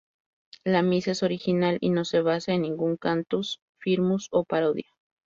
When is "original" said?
1.21-1.77